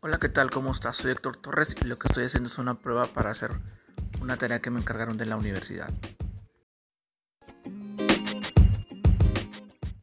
Hola, 0.00 0.18
¿qué 0.20 0.28
tal? 0.28 0.48
¿Cómo 0.50 0.70
estás? 0.70 0.96
Soy 0.96 1.10
Héctor 1.10 1.38
Torres 1.38 1.74
y 1.82 1.84
lo 1.84 1.98
que 1.98 2.06
estoy 2.06 2.24
haciendo 2.24 2.48
es 2.48 2.58
una 2.58 2.74
prueba 2.74 3.06
para 3.06 3.32
hacer 3.32 3.50
una 4.20 4.36
tarea 4.36 4.60
que 4.60 4.70
me 4.70 4.78
encargaron 4.78 5.18
de 5.18 5.26
la 5.26 5.34
universidad. 5.34 5.90